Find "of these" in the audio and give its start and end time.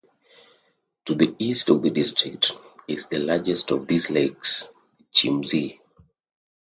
3.69-4.09